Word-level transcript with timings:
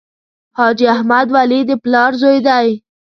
حاجي 0.57 0.85
احمد 0.95 1.27
ولي 1.35 1.59
د 1.69 1.71
پلار 1.83 2.11
زوی 2.21 2.39
دی. 2.47 2.67